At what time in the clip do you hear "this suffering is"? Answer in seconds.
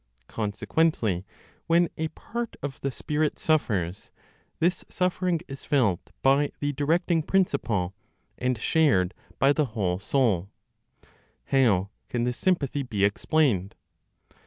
4.57-5.63